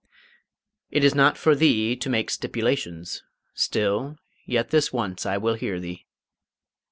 [0.89, 3.21] "It is not for thee to make stipulations.
[3.53, 6.07] Still, yet this once I will hear thee."